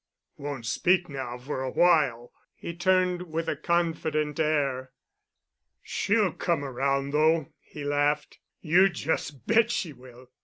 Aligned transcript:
Won't 0.35 0.65
speak 0.65 1.09
now 1.09 1.37
for 1.37 1.61
a 1.61 1.69
while." 1.69 2.33
He 2.55 2.75
turned 2.75 3.21
with 3.29 3.47
a 3.47 3.55
confident 3.55 4.39
air. 4.39 4.93
"She'll 5.83 6.33
come 6.33 6.63
around, 6.65 7.11
though," 7.11 7.49
he 7.59 7.83
laughed. 7.83 8.39
"You 8.61 8.89
just 8.89 9.45
bet 9.45 9.69
she 9.69 9.93
will." 9.93 10.31